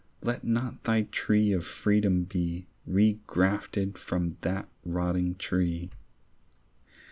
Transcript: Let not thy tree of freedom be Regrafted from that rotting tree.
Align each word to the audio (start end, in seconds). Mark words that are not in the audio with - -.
Let 0.23 0.43
not 0.43 0.83
thy 0.83 1.03
tree 1.03 1.51
of 1.51 1.63
freedom 1.63 2.23
be 2.23 2.65
Regrafted 2.89 3.99
from 3.99 4.35
that 4.41 4.67
rotting 4.83 5.35
tree. 5.35 5.91